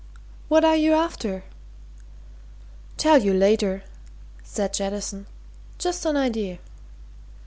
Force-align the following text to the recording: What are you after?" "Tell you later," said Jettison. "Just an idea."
What 0.47 0.65
are 0.65 0.75
you 0.75 0.93
after?" 0.93 1.43
"Tell 2.97 3.19
you 3.21 3.35
later," 3.35 3.83
said 4.43 4.73
Jettison. 4.73 5.27
"Just 5.77 6.07
an 6.07 6.17
idea." 6.17 6.57